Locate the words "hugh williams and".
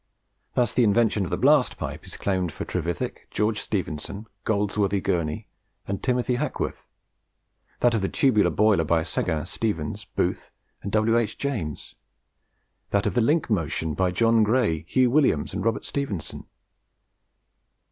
14.87-15.63